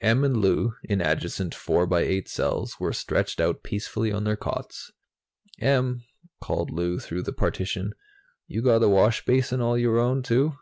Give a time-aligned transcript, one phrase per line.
[0.00, 4.36] Em and Lou, in adjacent four by eight cells, were stretched out peacefully on their
[4.36, 4.92] cots.
[5.58, 6.04] "Em,"
[6.40, 7.92] called Lou through the partition,
[8.46, 10.56] "you got a washbasin all your own, too?"